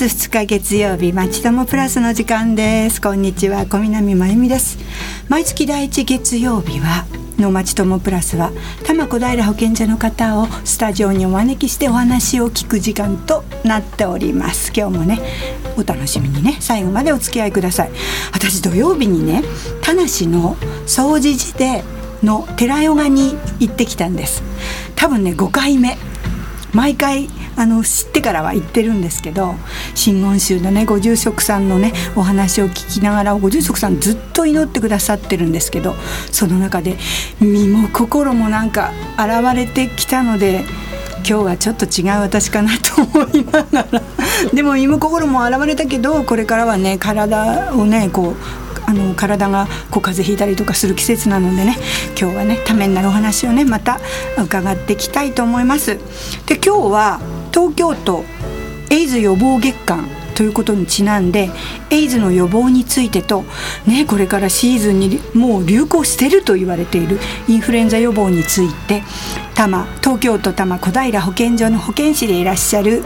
[0.00, 3.02] 月2日月曜日まちともプラスの時間です。
[3.02, 4.78] こんにちは小南真由美です。
[5.28, 7.04] 毎月第一月曜日は
[7.36, 14.72] のまちともプラスは多摩小平保健所の方をスタジオにお招きしてお話を聞く時間となっております。
[14.74, 15.20] 今日もね
[15.76, 17.90] お楽しみにね最後までお付き合いください。
[18.32, 19.42] 私土曜日にね
[19.82, 20.06] 田無の
[20.86, 21.84] 掃除寺で
[22.22, 24.42] の寺ヨガに行ってきたんです。
[24.96, 25.98] 多分ね5回目。
[26.72, 29.54] 毎回あの知ってからは言ってるんですけど
[29.94, 35.94] 真言宗のねご住職さんのねお話を聞きながらご住職さんずっと祈ってくださってるんですけど
[36.32, 36.96] その中で
[37.40, 40.64] 身も心もなんか現れてきたので
[41.28, 44.02] 今日はちょっと違う私かなと思いながら
[44.52, 48.36] でも身も心も現れたけどこれからはね体をねこう
[48.86, 51.76] あの体がこう風邪ひいたりとかする季節なのでね
[52.18, 54.00] 今日はねためになるお話をねまた
[54.36, 55.98] 伺っていきたいと思います。
[56.46, 57.20] で今日は
[57.52, 58.24] 東京都
[58.90, 61.50] エイズ予防月間ということにちなんで
[61.90, 63.44] エイズの予防についてと、
[63.86, 69.02] ね、これからシーズンにもう流行してると言われているインフルエンザ予防について
[69.54, 73.02] 多摩東京都多摩小平保健所の保健師でいらっしゃる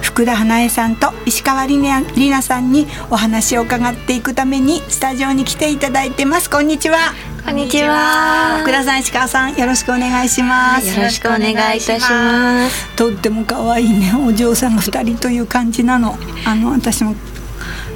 [0.00, 6.48] 福田花江さんと石川里奈さんにお話を伺っていくためにスタジオに来ていただいてます。
[6.48, 7.29] こんにちは。
[7.50, 8.60] こんにちは。
[8.60, 12.94] 福田さん石川さんよろしくお願いします、よろしくお願いいたします。
[12.94, 16.16] とっても可愛いねお嬢さんが二人という感じなの。
[16.46, 17.16] あの私も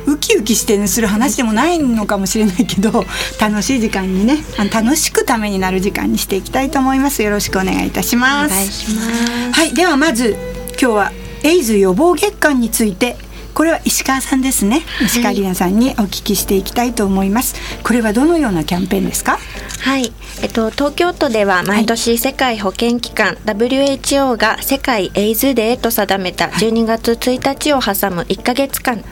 [0.09, 3.05] ウキウキして、ね、する話でもないのかもしれないけど
[3.41, 4.39] 楽しい時間にね
[4.73, 7.23] 楽しくためになる時間にしていきたいと思います。
[7.23, 8.53] よろしくお願いいたします。
[8.53, 9.53] お願いします。
[9.53, 10.37] はいではまず
[10.71, 11.13] 今日は
[11.45, 13.17] エイズ予防月間について
[13.55, 17.55] これは石川さんですね、石川里奈さんにお聞きしていきたいと思います。
[17.83, 19.39] これはどのようなキャンペーンですか？
[19.81, 29.05] はい、えっと、東京都では毎年世界保健機関、はい、WHO が世界エイズデーと定めた12月1日を挟む1か月間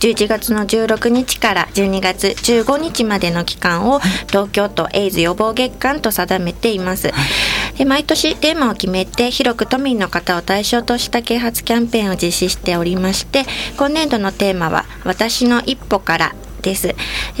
[0.00, 7.12] 11月の16日から12月15日までの期間を東京都エイズ予防月間と定めています。
[7.76, 13.44] で毎年テーマを決めて広く都民の方を対象とした啓発キャンペーンを実施しておりまして
[13.76, 16.34] 今年度のテーマは「私の一歩から
[16.66, 16.96] です。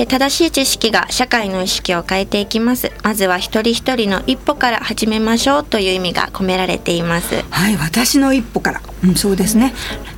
[0.08, 2.92] 正しい知識が社会の意識を変えていきます。
[3.02, 7.42] まずは一人一人の一歩から始めましょうという意味が込められています。
[7.50, 9.74] はい私の一歩から、うん、そうですね。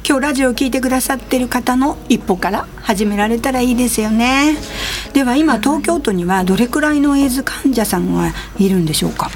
[0.07, 4.57] 今日ラジオを聞いてくださっている方の一歩から始められたらいいですよね。
[5.15, 9.31] では今東京都にはどれくらいのエイズ患者さんがいるんでしょうか？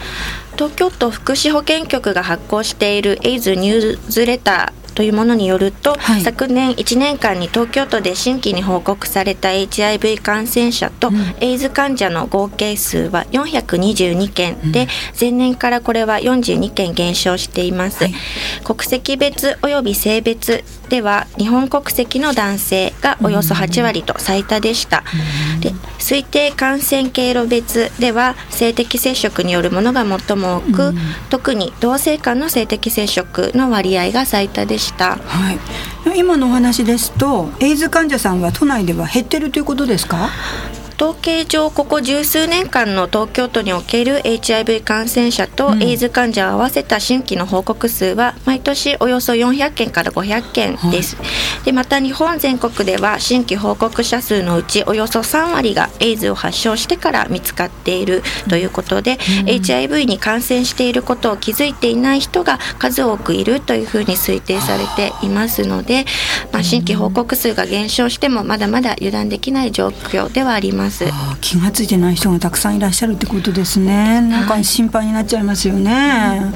[0.57, 11.11] 東京都福祉保健局が発行しているエイズニュースレターというものによると、はい、昨年1年間に東京都で新規に報告された HIV 感染者と
[11.41, 14.89] エイズ患者の合計数は422件で、うん、
[15.19, 18.15] 前年からこれは42件減少しています、はい、
[18.65, 25.05] 国籍別および性別では日本国籍の男性がおよそ8割と最多でした、
[25.55, 30.99] うん、で推定感染経路別では性的接触によるものが最も多く、うん、
[31.31, 35.17] 特に同性間の性的接触の割合が最多でした。
[35.17, 40.29] はい、今のお話ですとエイズ患者さんは都内では減ってるということですか？
[41.03, 51.25] 統計上ここ十数年間の東京都における HIV 感染者とエイズ患者を合わせた新規の報告数は毎年およそ400件から500件です、は
[51.63, 66.05] い、でまた日本全国では新規報告者数のうちおよそ3割がエイズを発症してから見つかっているということで、うん、HIV に感染していることを気づいていない人が数多くいるというふうに推定されていますので、
[66.53, 70.92] まあ、新規報告数が減少してもまだまだ油断できない状況ではあります。
[71.41, 74.21] 気が付いてない人がたくさんいらっしゃるってことですね。
[74.21, 75.93] なんか心配になっちゃいますよね。
[75.93, 76.55] はい、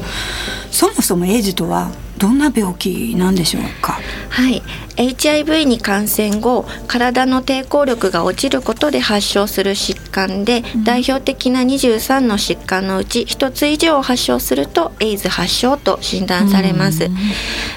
[0.70, 4.00] そもそもエイズとはどんな病気なんでしょうか？
[4.30, 4.62] はい、
[4.96, 17.16] HIV に感染後体の抵抗力が落ちることで発症する疾患で、うん、代表的な23の疾患のうち1つ以上発症するとエイズ発症と診断されます、うん、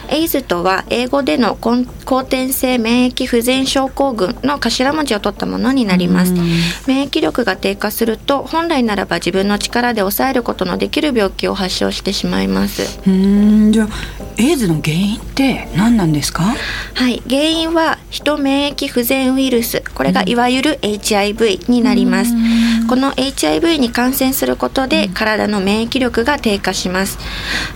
[0.09, 6.39] エイズとは英語での後天性免疫不全症候群の頭文字を取ったものになります、うん、
[6.87, 12.99] 免疫力が低下すると本来ならば自分の力で抑えることのできる病気を発症してしまいます。
[13.07, 13.71] うん。
[13.71, 13.89] じゃあ
[14.37, 16.43] エイズの原因って何なんですか？
[16.43, 16.57] はい
[16.93, 19.83] はい、原因は人免疫不全ウイルス。
[19.95, 22.33] これがいわゆる HIV になります、
[22.89, 27.19] この HIV に感染することで体の免疫力が低下します。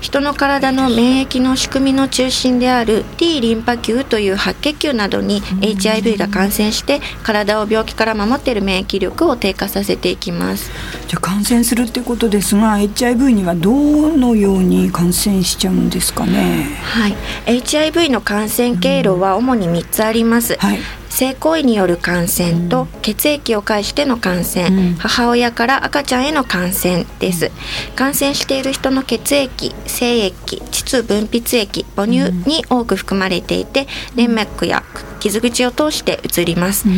[0.02, 10.72] 人の体の免疫の仕組みの中心である T リンパ球という白血球などに HIV が感染して体を病気から守っている免疫力を低下させていきます。
[11.08, 13.72] じゃあ感染するってことですが HIV にはど
[14.18, 16.66] のように感染しちゃうんですかね？
[16.82, 17.16] はい。
[17.46, 20.80] HIV の感染経路は主に3つあります、はい
[21.14, 27.52] 性行為による感染と血液を介しての感染、うん、母親から赤ちゃんへの感染です。
[27.96, 34.84] 感染している人の血液精液膣分泌液母乳に多く含まれていて粘膜や
[35.20, 36.96] 傷口を通して移ります、うん、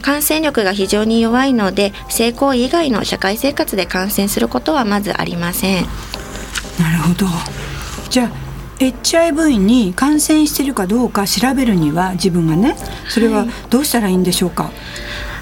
[0.00, 5.84] 感染力が非常に弱いので性行為以外の社会生活で感染することはまずありません。
[6.78, 7.26] なるほど。
[8.08, 8.49] じゃあ
[8.80, 12.76] HIV に感染しているかどうか調べるには自分がね
[13.08, 14.72] それはどうしたらいいんでしょうか、はい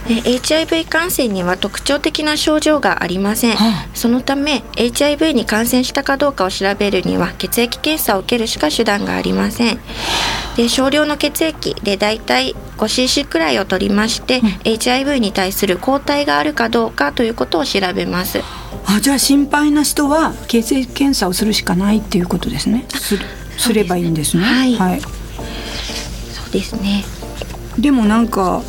[0.08, 9.78] HIV 感染には特徴的な症状がありません、はあ、そのため HIV に感染したかどうかを調べるには血液検査を受けるしか手段がありません。
[10.56, 18.40] で少量の血液でだいたい 5cc くらいを取りまして、うん、HIV に対する抗体があるかどうかということを調べます。
[18.86, 22.86] あじゃあ心配な人は血液検査をするしかないっていうことですね。
[22.88, 23.18] す
[23.58, 24.42] すればいいんですね。
[24.42, 25.06] はい、はい、そ
[26.48, 27.04] うですね。
[27.78, 28.62] でもなんか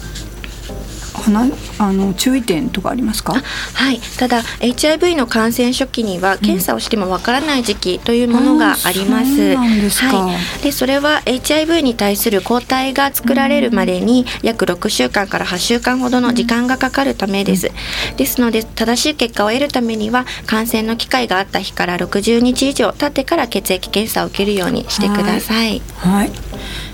[1.77, 3.33] あの注意点とかありますか？
[3.33, 3.99] はい。
[4.17, 17.71] ただ HIV の感染初期には検査をしてもわからない時期というものがあります、うん、はい、でそれは HIV に対する抗体が作られるまでに約6週間から8週間ほどの時間がかかるためです、
[18.17, 25.81] ですので正しい結果を得るためには感染の機会があった日から60日以上経ってから血液検査を受けるようにしてください。
[25.97, 26.31] はい、はい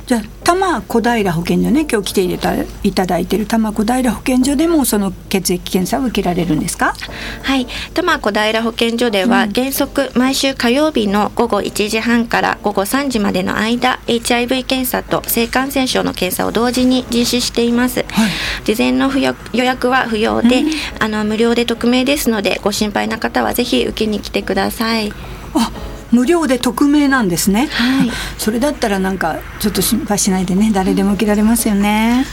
[0.06, 2.54] じゃあ多摩小平保健所ね今日来ていた
[2.84, 6.94] いただいている多摩小平保健所でもその血液検査を受けられるんですか？
[7.42, 7.66] はい。
[7.96, 18.32] 多摩小平保健所では、原則毎週火曜日の午後1時半から午後3時までの間 HIV 検査と性感染症の検査を同時に実施しています、はい、
[18.64, 20.70] 事前の予約は不要で、うん、
[21.00, 25.12] あの無料で匿名ですのでご心配な方はぜひ受けに来てください。
[25.56, 25.72] あ
[26.12, 30.72] 無料で匿名なんですね、はい、それだったらなんかちょっと心配しないでね。
[30.74, 32.26] 誰でも受けられますよね。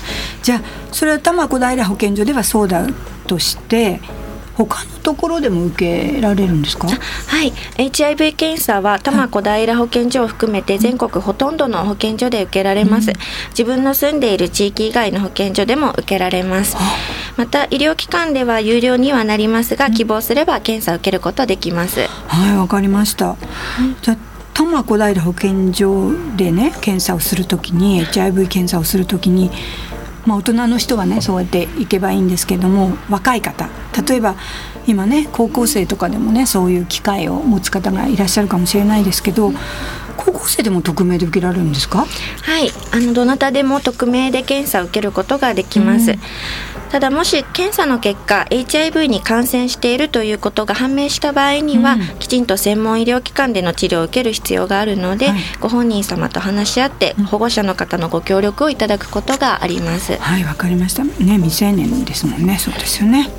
[0.42, 0.60] じゃあ
[0.92, 2.86] それは多摩小平保健所ではそうだ
[3.26, 4.00] として
[4.56, 6.88] 他のところでも受けられるんですか？
[6.88, 6.94] は
[7.44, 7.52] い。
[7.78, 13.16] HIV 検査は多摩小平保健所を含めて全国ほとんどの保健所で受けられます、うん、
[13.50, 16.76] 自分の住んでいる地域以外の保健所でも受けられます。
[17.36, 22.06] また医療機関では有料にはなりますが、希望すれば検査を受けることできます。
[22.26, 23.36] はいわかりました、
[24.02, 24.16] じゃ
[24.52, 29.50] 多摩小平保健所でね検査をするときに HIV 検査をするときに
[30.24, 33.68] まあ、大人の人はねそうやって行けばいいんですけども若い方。
[34.06, 34.36] 例えば
[34.86, 39.52] 今ね高校生とかでもねそういう機会を持つ方がいらっしゃるかもしれないですけど
[40.16, 42.06] 高校生でも匿名で受けられるんですか？
[42.42, 42.70] はい。
[42.92, 46.18] あのどなたでも匿名で検査を受けることができます、うん
[46.92, 60.18] ただもし検査の結果 HIV に感染しているということが判明した場合には、うん、きちんと専門医療機関での治療を受ける必要があるので、はい、ご本人様と話し合って保護者の方のご協力をいただくことがあります。
[60.18, 61.02] はいわかりました。
[61.02, 62.58] ね未成年ですもんね。
[62.58, 63.30] そうですよね。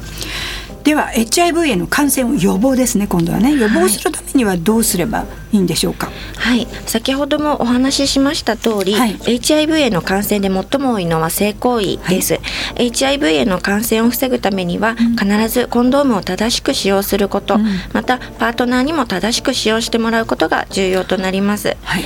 [0.84, 3.56] では HIV への感染を予防ですね今度はね。
[3.56, 6.12] 予防するためにはどうすればいいんでしょうか？
[6.36, 6.68] はい。
[6.88, 12.40] 先ほどもお話ししました通り、はい、HIV への感染で最も多いのは性行為です、は
[12.80, 22.04] い、HIV への感染を防ぐためには、うん、必ずコンドームを正しく使用すること、うん、またパートナーにも正しく使用してもらうことが重要となります、はい、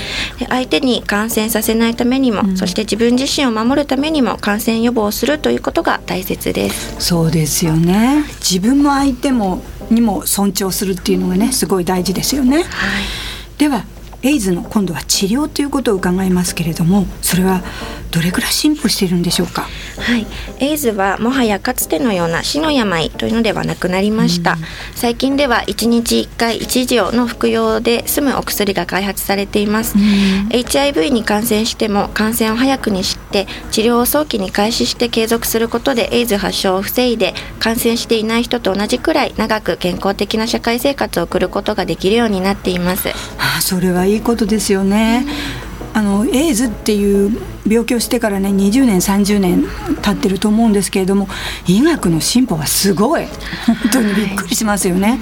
[0.50, 6.96] 相手に感染させないためにも、うん、そして自分自身を守るためにも感染予防をするということが大切です。
[7.00, 8.26] そうですよね。
[8.40, 12.58] 自分も相手もにも尊重するっていうのがねすごい大事ですよね。
[12.58, 12.66] はい、
[13.58, 13.86] では
[14.24, 17.62] エイズの今度は治療ということを伺いますけれどもそれは
[18.12, 19.64] どれぐらい進歩しているんでしょうか？
[19.98, 20.26] はい。
[20.60, 24.60] エイズはもはやかつてのような死の病というのではなくなりました、うん、
[24.96, 43.10] 最近では1日1回1錠の服用で済むお薬が開発されています、うん、HIV に感染しても感染を早くに知って治療を早期に開始して継続することでエイズ発症を防いで感染していない人と同じくらい長く健康的な社会生活を送ることができるようになっています
[43.58, 45.26] あそれはいいことですよね、
[45.62, 47.36] うんあのエイズっていう
[47.68, 49.64] 病気をしてからね20年30年
[50.04, 51.28] 経ってると思うんですけれども
[51.66, 53.26] 医学の進歩はすごい
[53.66, 55.20] 本当にびっくりしますよね。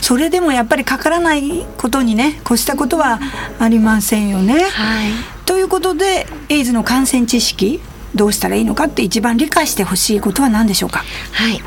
[0.00, 3.20] それでもやっぱりかからないことにね越したことは
[3.58, 4.54] ありませんよね。
[4.54, 5.12] はい、
[5.44, 7.82] ということでエイズの感染知識
[8.16, 11.04] どうしたらいいのかって一番理解してほしいことは何でしょうか？
[11.32, 11.62] はい。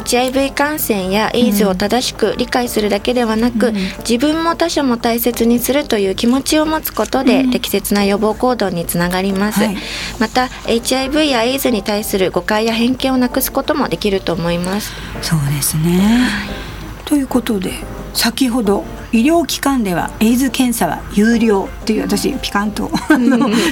[0.00, 3.74] HIV 感染やエイズを正しく理解するだけではなく、うん、
[4.08, 9.76] 自分も他者も大切にするという気持ちを持つことで、適切な予防行動につながります、はい、
[10.20, 14.92] また HIV やエイズに対する誤解や偏見をなくすこともできると思います。
[15.22, 17.72] そうですね、はい、ということで
[18.14, 22.90] 先ほど医療機関ではエイズ検査は有料っていう私ピカンと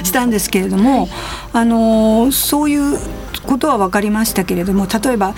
[0.03, 1.07] したんですけれども、
[1.53, 2.99] あのそういう
[3.45, 5.35] ことは分かりましたけれども例えば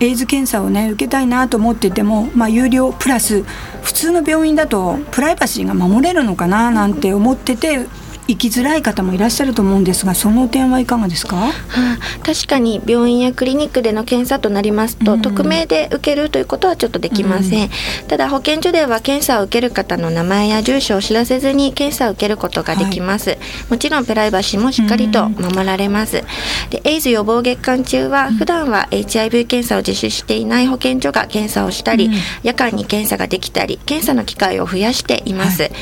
[0.00, 3.42] エイズ検査をね受けたいなと思ってても、まあ、有料プラス
[3.82, 7.86] 普通の病院だとプライバシーが守れるのかななんて思ってて
[8.30, 23.38] 行きづらい方もいらっしゃると思うんですがその点はいかがですか、はあ、確かに病院やクリニックでの検査となりますと、うん、匿名で受けるということはちょっとできません、うん、ただ保健所では検査を受ける方の名前や住所を知らせずに検査を受けることができます、はい、
[23.70, 32.10] もちろんプライバシーもしっかりと守られます、うん、でエイズ予防月間中は普段は HIV 検査を実施していない保健所が検査をしたり、
[32.42, 35.72] 夜間に検査ができたり検査の機会を増やしています、はい、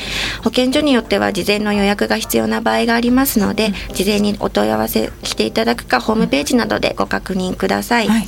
[0.43, 8.07] 保健所によっては事前の予約が必要な場合がありますので、事前にお問い合わせしていただくかホームページなどでご確認ください。
[8.07, 8.27] はい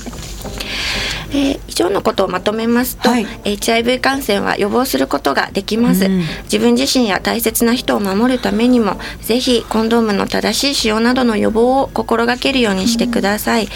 [1.31, 13.67] えー、以上のことをまとめますと、はい、HIV 感染は予防することができます、うん、自分自身や大切な人を守るためにもぜひコンドームの正しい使用などの予防を心がけるようにしてください、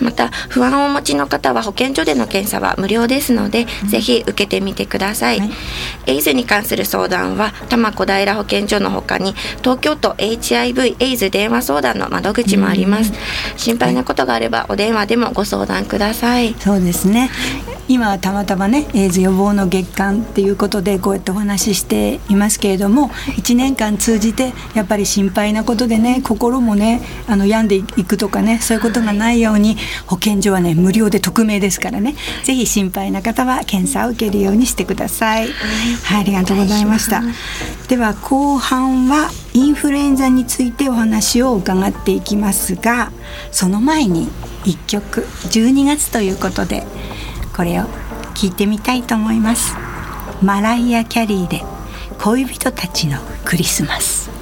[0.00, 5.50] うん、また不安をお持ちの方は保健所での検査は無料ですので、うん、ぜひ受けてみてください、はい、
[6.06, 13.12] エイズに関する相談は多摩小平保健所のほかに東京都 HIV エイズ電話相談の窓口もあります、
[13.56, 16.54] 心配なことがあればお電話でもご相談ください。
[16.54, 17.30] そうですですね
[17.86, 35.48] 今はたまたまねエイズ予防の月間っていうことでこうやってお話ししていますけれども1年間通じてやっぱり心配なことでね心もねあの病んでいくとかねそういうことがないように保健所はね無料で匿名ですからね是非心配な方は検査を受けるようにしてください。
[35.48, 37.22] はい、ありがとうございました。
[37.88, 43.12] では後半はインフルエンザについてお話を伺っていきますが
[43.52, 44.26] その前に
[44.64, 46.84] 1曲12月ということで
[47.56, 47.84] これを
[48.34, 49.76] 聞いてみたいと思います。
[50.42, 51.62] マライア・キャリーで
[52.18, 54.33] 恋人たちのクリスマス。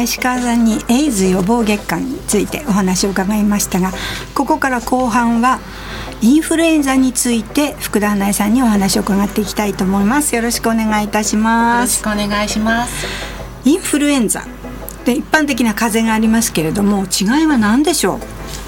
[0.00, 3.92] は石川さんにエイズ予防月間についてお話を伺いましたが
[4.34, 5.60] ここから後半は
[6.22, 10.34] インフルエンザについて福田花江さんにお話を伺っていきたいと思います。
[10.34, 12.00] よろしくお願いいたします。
[12.02, 13.06] よろしくお願いします。
[13.64, 14.44] インフルエンザ。
[15.04, 18.18] で一般的な風邪がありますけれども違いは何でしょう？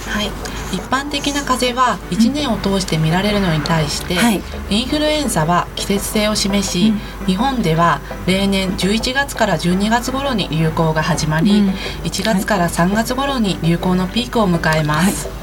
[0.08, 0.30] はい
[0.72, 15.42] 一般的な風邪は1年を通して見られるのに対して、うんはい、インフルエンザは季節性を示し、うん、日本では例年11月から12月頃に流行が始まり、うん、1月から3月頃に流行のピークを迎えます、はい。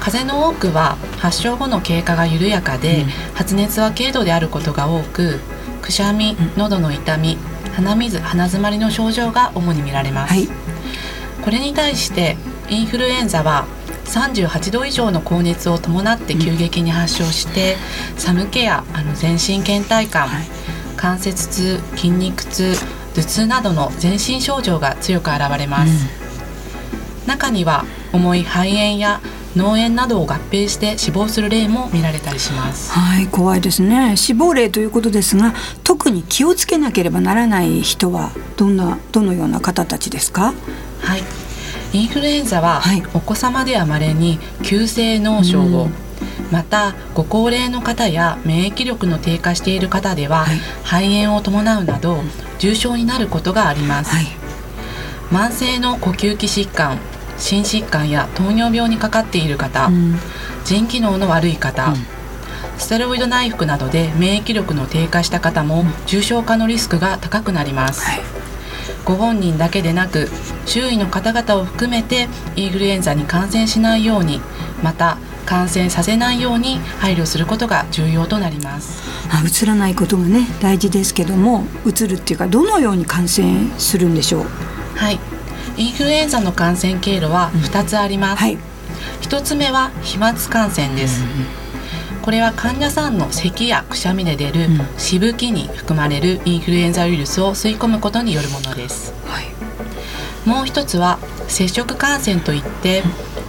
[0.00, 5.40] 風邪の多くは発症後の経過が緩やかで、うん、発熱は軽度であることが多く
[5.82, 7.38] くしゃみ喉の痛み
[7.74, 10.48] 鼻水鼻づまりの症状が主に見られます、はい、
[11.42, 12.36] これに対して
[12.68, 13.66] インフルエンザは
[14.06, 17.76] 38度以上の高熱を伴って急激に発症して、
[18.14, 20.44] うん、寒気やあの全身倦怠感、はい、
[20.96, 22.74] 関節痛筋肉痛
[23.14, 26.06] 頭痛などの全身症状が強く現れます、
[27.22, 29.20] うん、中には重い肺炎や
[29.56, 32.90] 脳炎などを合併して死亡する例も見られたりします。
[32.90, 34.16] はい怖いですね。
[34.16, 40.54] 死亡例ということですが特に気をつけなければならない人はどんなどのような方たちですか？
[41.00, 41.22] はい
[41.94, 45.92] インフルエンザは、はい、お子様ではまれに急性脳症を、うん、
[46.50, 52.18] またご高齢の方や免疫力の低下している方では、はい、肺炎を伴うなど
[52.58, 54.26] 重症になることがあります、はい、
[55.30, 56.98] 慢性の呼吸器疾患
[57.38, 60.16] 心疾患や糖尿病にかかっている方、うん、
[60.64, 61.96] 腎機能の悪い方、うん、
[62.76, 68.20] ステロイド内服などで免疫力の低下した方も重症化のリスクが高くなります、はい、
[69.04, 70.28] ご本人だけでなく
[70.66, 74.40] 周囲の方々を含めてインフルエンザに感染しないように
[74.82, 79.02] また感染させないように配慮することが重要となります。
[79.30, 84.46] あ移らないことがね大事ですけども移るっていうかどのように感染するんでしょう？
[84.96, 85.18] はい。
[85.76, 88.58] インフルエンザの感染経路は2つあります、うんはい、
[89.22, 91.28] 1つ目は飛沫感染です、うん、
[92.24, 94.66] これは患者さんの咳やくしゃみで出る
[94.96, 103.02] しぶきに含まれるインフルエンザウイルスを吸い込むことによるものです、はい、もう一つは接触感染といって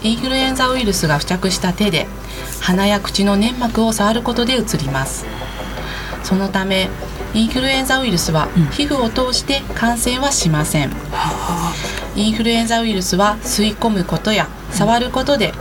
[0.03, 2.05] インフルエンザウイルスが付着した手で
[2.59, 5.25] 鼻や口の粘膜を触ることでうつります。
[6.25, 6.89] そのため
[7.33, 10.91] インフルエンザウイルスは皮膚を通して感染はしません、
[12.15, 15.53] インフルエンザウイルスは吸い込むことや触ることで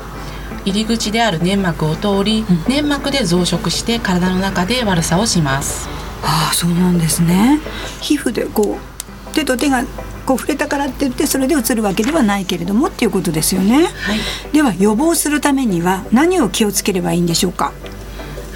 [0.65, 5.89] 入り口である粘膜を通り、粘膜で増殖して体の中で悪さをします。
[6.23, 7.61] ああそうなんですね。
[8.01, 9.85] 皮膚でこう手と手が
[10.25, 14.19] こう触れたからって言ってそれでうつるわけではないけれどもっていうことですよね、はい、
[14.55, 17.73] では予防するためには何を気をつければいいんでしょうか？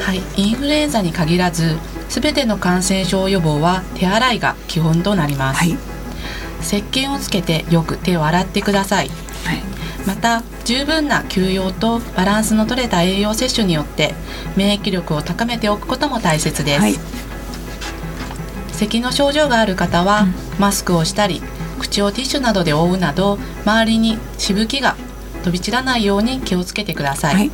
[0.01, 0.23] はい。
[0.37, 1.77] インフルエンザに限らず
[2.09, 5.77] すべての感染症予防は手洗いが基本となります、はい、
[6.63, 9.63] 石鹸をつけてよく手を洗ってください、はい、
[10.07, 14.13] また十分な休養とバランスの取れた栄養摂取によって
[14.55, 16.95] 免疫力を高めておくことも大切です、はい、
[18.73, 21.41] 咳の症状がある方は、うん、マスクをしたり
[21.79, 24.95] 口をティッシュなどで覆うなど周りにしぶきが
[25.49, 27.51] 飛び散らないように気をつけてください、はい、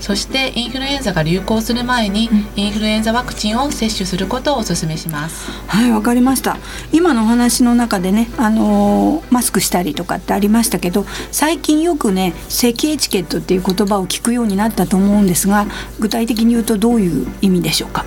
[0.00, 5.50] そしてインフルエンザが流行する前に、インフルエンザワクチンを接種することをお勧めします。
[5.66, 6.56] はいわかりました。
[6.92, 15.66] 今のお話の中でねあのー、マスクしたりとかってありましたけど最近よくね咳エチケットっていう言葉を聞くようになったと思うんですが
[15.98, 18.06] 具体的に言うとどういう意味でしょうか？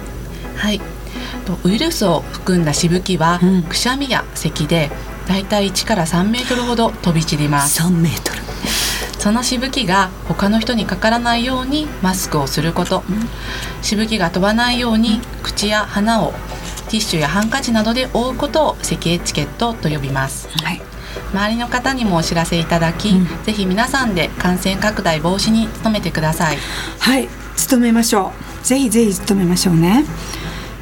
[0.55, 0.81] はい。
[1.63, 4.89] ウイルスを含んだしぶきは、うん、くしゃみや咳で
[5.27, 7.81] だいたい1から3メートルほど飛び散ります。
[7.81, 8.46] 3メートル
[9.27, 13.03] そのしぶきが他の人にかからないようにマスクをすること、
[13.81, 20.81] しぶきが飛ばないように口や鼻をティッシュやハンカチなどで覆うことを咳エチケットと呼びます、はい、
[21.33, 26.57] 周りの方にもお知らせいただき、うん、ぜひ皆さんで感染拡大防止に努めてください。
[26.99, 27.27] はい。
[27.69, 28.31] 努めましょ
[28.63, 28.65] う。
[28.65, 30.05] ぜひぜひ努めましょうね。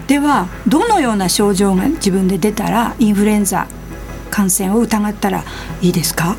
[0.05, 3.65] ではどのような症状が自分で出たらインフルエンザ
[4.29, 5.43] 感染を疑ったら
[5.81, 6.35] いいですか？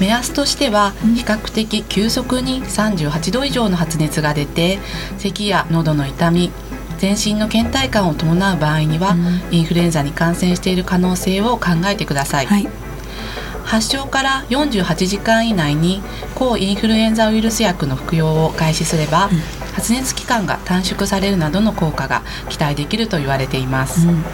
[0.00, 4.78] 目安としては比較的急速に38度以上の発熱が出て
[5.18, 6.50] 咳や喉の痛み
[6.98, 12.68] 全身の倦怠感を伴う場合には、うん、インフルエンザに感染している可能性を考えてください、はい、
[13.64, 16.02] 発症から48時間以内に
[16.34, 19.30] 抗インフルエンザウイルス薬の服用を開始すれば、うん、
[19.74, 24.24] 発熱期間が短縮されるなどの効果が期待できると言われています、うん、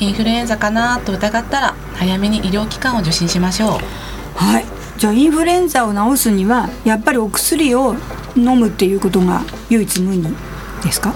[0.00, 4.09] インフルエンザかなと疑ったら早めに医療機関を受診しましょう
[4.40, 4.64] はい。
[4.96, 7.94] じゃあインフルエンザを治すにはやっぱりお薬を
[8.36, 10.34] 飲むっていうことが唯一無二
[10.82, 11.14] ですか？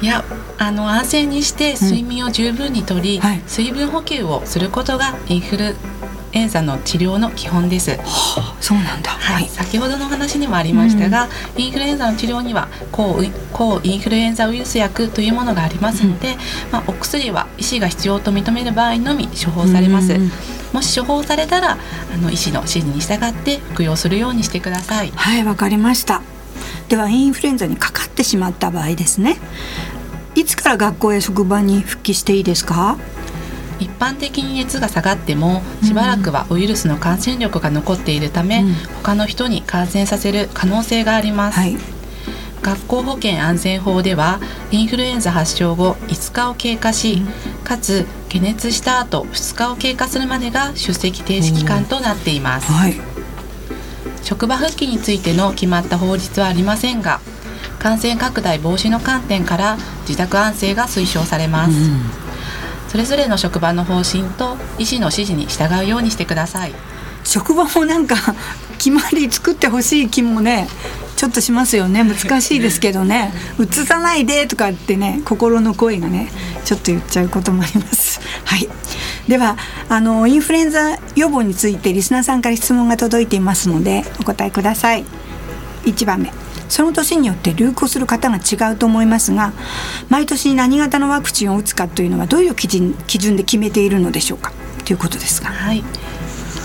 [0.00, 0.24] いや
[0.58, 3.20] あの安静にして睡眠を十分にとり、うん。
[3.20, 5.76] はい、水分補給をすることがインフル
[6.32, 7.90] エンザの治療の基本です。
[7.90, 16.38] はあ、そうなんだ、はい、先ほどの話にもありましたが、うん、インフルエンザの治療には抗抗インフルエンザウイルス薬というものがありますので、うん、
[16.72, 20.12] まあ、お薬は医師が必要と認める場合のみ処方されます。
[20.12, 20.30] うん。
[20.72, 25.10] もし処方されたらあの医師の指示に従って服用するようにしてください。
[25.14, 26.22] はいわかりました。
[26.88, 29.36] ではインフルエンザにかかってしまった場合ですね。
[30.34, 32.96] いつから学校や職場に復帰していいですか？
[33.82, 41.76] 一般的に熱が下がってもしばらくはウイルスの感染力が残っているため、うん、他の人に感染させる可能性があります、はい、
[42.62, 44.40] 学校保健安全法では
[44.70, 52.94] インフルエンザ発症後5日を経過し、うん、かつ解熱した後2日を経過するまでが出席停止期間となっています、はい、
[54.22, 57.20] 職場復帰についての決まった法律はありませんが
[57.80, 62.21] 感染拡大防止の観点から自宅安静が推奨されます、うん
[62.92, 66.74] それぞれの職場の方針と医師の指示に従うようにしてください。
[67.24, 68.16] 職場もなんか
[68.76, 70.68] 決まり作ってほしい気もね
[71.16, 72.04] ちょっとしますよね。
[72.04, 76.30] 難しいですけどね「うつさないで」とかってね心の声がね
[76.66, 78.20] ちょっと言っちゃうこともあります。
[78.44, 78.68] はい。
[79.26, 79.56] では
[79.88, 85.06] あのインフルエンザ予防についてリスナーさんから質問が届いていますのでお答えください。
[85.86, 86.30] 1番目。
[86.72, 89.52] その年によって流行する方が違うと思いますが
[90.08, 94.52] 毎年何型のワクチンを打つかというのはどういう基準基準で決めているのでしょうか？
[94.86, 95.50] ということですが。
[95.50, 95.84] はい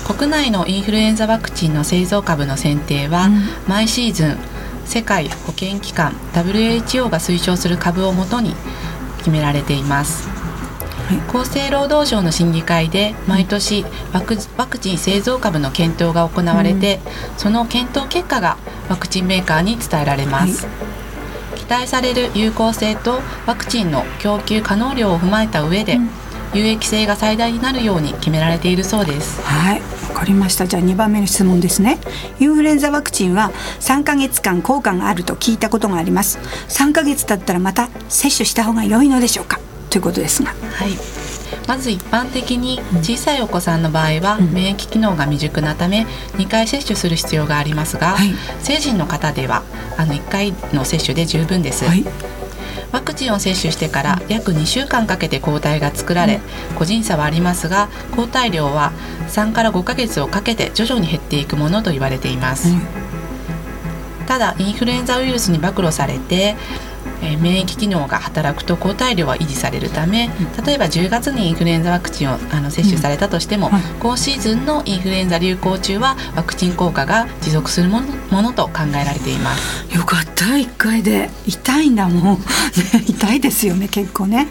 [0.07, 4.37] 国内のインフルエンザワクチンの製造株の選定は、うん、毎シーズン
[4.85, 8.55] 世界保健機関 WHO が推奨する株をもとに
[9.17, 10.36] 決められています。
[11.29, 16.99] 厚生労働省の審議会で毎年ワクチン製造株の検討が行われて、
[17.31, 18.57] うん、その検討結果が
[18.89, 20.71] ワクチンメーカーに伝えられます、は
[21.55, 26.09] い、期待される有効性とワクチンの供給可能量を踏まえた上で、うん、
[26.53, 29.41] 有益性が最大になるように決められているそうです。
[29.41, 30.65] はいわかりました。
[30.65, 31.99] じゃあ2番目の質問ですね。
[32.39, 36.39] インフルエンザワクチンは3ヶ月間効果があると聞いたことがあります。
[36.69, 39.59] 3ヶ月経ったらまた接種した方が良いのでしょうか？
[39.89, 40.49] ということですが。
[40.49, 41.27] はい。
[41.67, 46.05] まず一般的に小さいお子さんの場合は免疫機能が未熟なため
[46.37, 49.63] 2回接種する必要がありますが、はい、成人の方では
[49.97, 52.05] あの1回の接種で十分です、はい、
[52.91, 56.39] ワクチンを接種してから約2週間かけて抗体が作られ、
[56.77, 58.91] 個人差はありますが抗体量は
[59.27, 62.73] 3から5ヶ月をかけて徐々に減っていくものと言われています、
[64.25, 66.55] ただインフルエンザウイルスに暴露されて
[67.21, 70.29] えー、免疫機能が働くと抗体量は維持されるため
[70.65, 73.73] 例えば10月にインフルエンザワクチンをあの接種されたとしても、うん。
[73.73, 79.95] はい、今シーズンのインフルエンザ流行中はワクチン効果が持続するものものと考えられています。
[79.95, 80.45] よかった。
[80.45, 82.39] 1回で痛いんだもん。
[83.07, 84.47] 痛いですよね結構ね。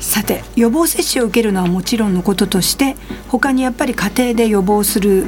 [0.00, 2.96] さて予防接種を受けるのはもちろんのこととして
[3.28, 5.26] 他にやっぱり家庭で予防する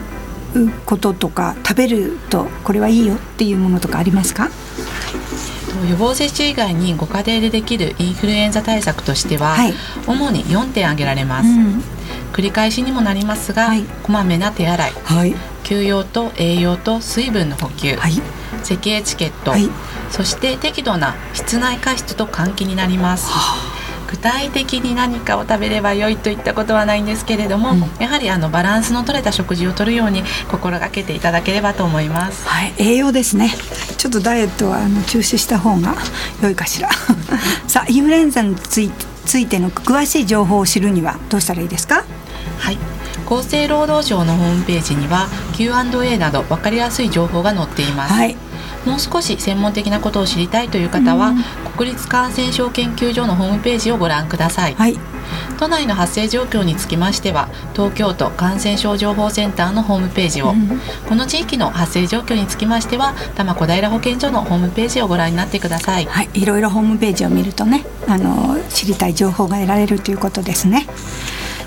[0.86, 4.48] こととか食べるとこれはいいよっていうものとかありますか？
[5.88, 9.74] 予防接種以外にご家庭でできるインフルエンザ対策としては、はい、
[10.06, 11.82] 主に4点挙げられます、うん、
[12.32, 17.96] 繰り返しにもなりますが、はい、こまめな手洗い、はい、休養と栄養と水分の補給、
[18.62, 19.52] 咳エチケット、
[20.10, 23.79] そして適度な室内加湿と換気になります、はあ
[24.10, 32.46] 具体的に何かを食べればよいといったことはないんですけれども、うん、やはりあのバランスの取れた食事をとるように心がけていただければと思います。
[32.48, 33.50] はい、栄養ですね。
[33.96, 35.94] ちょっとダイエットはあの中止した方が
[36.42, 36.88] 良いかしら。
[37.68, 38.90] さあ、インフルエンザについ
[39.26, 42.04] ついての詳しい情報を知るにはどうしたらいいですか？
[42.58, 42.78] はい。
[43.30, 48.12] 厚生労働省のホームページには Q&A など分かりやすい情報が載っています。
[48.12, 48.36] はい。
[48.84, 51.34] もう少し専門的なことを知りたいという方は、
[51.76, 54.98] 国立感染症研究所のホームページをご覧ください、はい、
[55.58, 70.86] 都内の発生状況につきましては東京都感染症情報センターのホームページを、うん、この地域の発生状況につきましては多摩小平保健所のホームページをご覧になってください、はい、いろいろホームページを見るとねあの知りたい情報が得られるということですね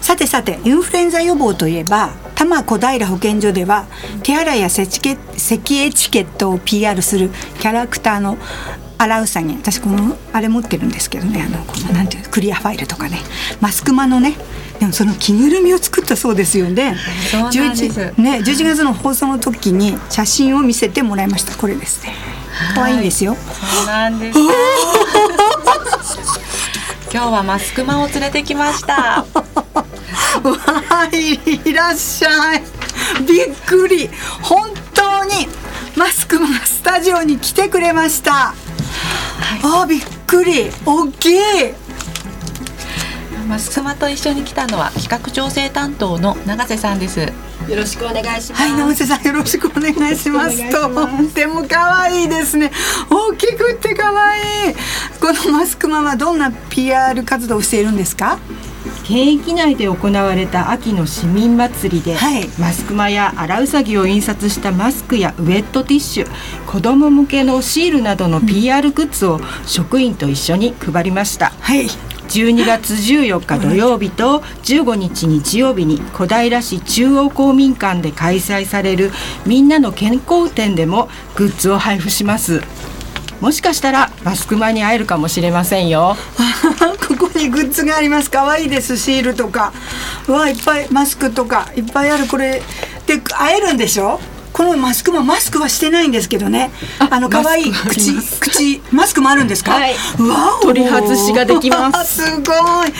[0.03, 3.85] さてさてインフルエンザ予防といえば多摩小平保健所では
[4.21, 7.29] 手洗いや咳エチケットを PR する
[7.61, 8.37] キャラクターの
[8.97, 13.17] アラウサギ私このあれ持ってるんですけどねあのこのなんていうクリアファイルとかね
[13.61, 14.35] マスクマのね
[14.77, 16.97] でもその着ぐるみを作ったそうですよね。
[17.31, 22.13] 11, ね11月の放送の時に写真を見せてもらいましたこれですね。
[22.75, 23.35] 可愛いんですよ。
[23.35, 24.39] そうなんです。
[27.09, 29.25] 今日はマスクマを連れてきました。
[30.43, 32.63] わいいらっしゃい
[33.27, 34.09] びっくり
[34.41, 35.47] 本当に
[35.95, 41.37] マスクマがスタジオに来てくれました、はい、あびっくり大きい
[43.47, 47.19] マスクマと一緒に来たのは企画調整担当の永瀬さんです
[47.69, 48.61] よろしくお願いします。
[48.61, 50.57] はい、直瀬さんよろしくお願いします。
[50.69, 52.71] とっても可愛いですね。
[53.09, 54.73] 大きくて可愛い。
[55.21, 58.37] このマスクマはどんな PR 活動をしているんですか？
[59.03, 66.27] 県域内で行われた秋の市民祭りで、はい、マスクマやアラウサギを印刷したマスクやウェットティッシュ
[66.65, 71.49] 子ども向けのシールなどの PR グッズを職員と一緒に配りました。
[71.59, 71.87] はい。
[72.29, 79.11] 12月14日土曜日と15日日曜日に小平市中央公民館で開催される
[79.45, 82.61] みんなの健康展でもグッズを配布します
[83.43, 86.15] もしかしたらマスクマに会えるかもしれませんよ。
[87.09, 88.31] ここにグッズがあります。
[88.31, 88.95] 可愛いです。
[88.95, 89.73] シールとか。
[90.27, 90.87] わいっぱい。
[90.91, 91.67] マスクとか。
[91.75, 92.25] いっぱいある。
[92.25, 92.61] これ
[93.05, 94.21] で会えるんでしょ？
[94.53, 96.71] このマスクもマスクはしてないんですけどね。
[96.99, 97.73] あの可愛い。
[97.73, 102.23] 口口マスクもあるんですか、はい、わ取り外しができます。
[102.23, 102.45] すごい。
[102.45, 102.91] あ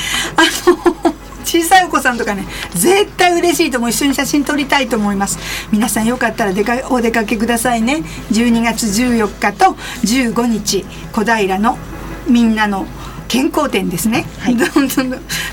[0.67, 1.12] の
[1.43, 3.89] 小さいお子さんとかね絶対嬉しいと思う。
[3.89, 5.37] 一緒に写真撮りたいと思います。
[5.71, 8.03] 皆さんよかったら出かお出かけくださいね。
[8.31, 11.77] 12月14日と15日小平の
[12.27, 12.85] みんなの
[13.27, 15.09] 健康展ですね、はい、どんどん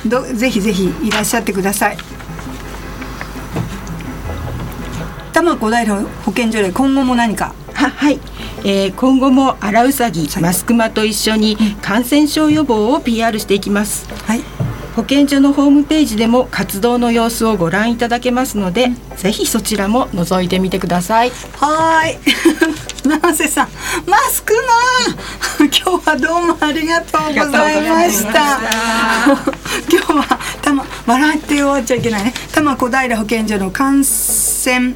[0.07, 1.97] どぜひぜひいらっしゃってください。
[5.33, 7.55] 多摩小平保健所で今後も何か？
[7.73, 8.21] ははい、
[8.59, 14.07] えー、今後もアラウサギ、マスクマと一緒に感染症予防を PR していきます。
[14.27, 14.43] はい。
[14.97, 21.31] 保健所のホームページでも活動の様子をご覧いただけますので、うん、ぜひそちらも覗いてみてください。
[21.57, 22.19] はい。
[23.07, 23.69] 七瀬さん、
[24.07, 24.53] マスク
[25.59, 28.59] マ 今日はどうもありがとうございました。
[29.91, 32.35] 今日はたま笑って終わっちゃいけないね。
[32.53, 34.95] 多摩小平保健所の感染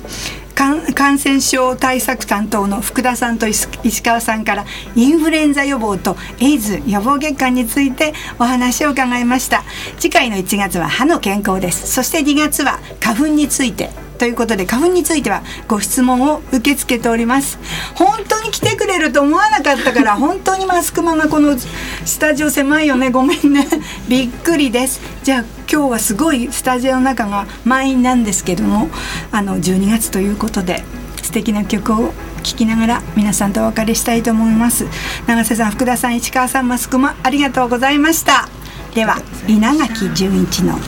[0.55, 4.65] 感染症対策担当の福田さんと石川さんから
[4.95, 9.65] インフルエンザ予防とエイズ予防月間についてお話を伺いました。
[9.99, 11.93] 次回の1月は歯の健康です。
[11.93, 14.04] そして2月は花粉について。
[14.19, 17.59] ということで花粉についてはご質問を受け付けております。
[17.95, 21.57] 本当に来てくれると思わなかったから 本当にマスクマがこの
[22.05, 23.11] スタジオ狭いよね。
[23.11, 23.67] ごめんね。
[24.09, 25.01] びっくりです。
[25.23, 28.89] じゃあ今日はすごいスタジオの中が満員なんですけども
[29.33, 30.85] あの12月ということで
[31.23, 32.13] 素敵な曲を
[32.45, 34.87] 聞きながら皆さんとお別れしたいと思います。
[35.27, 38.49] 永瀬さん福田さん市川さんマスクマありがとうございました。
[38.95, 40.79] では稲垣純一の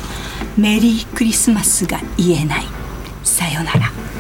[0.57, 2.86] メリークリスマスが言えない。
[3.27, 4.16] さようなら。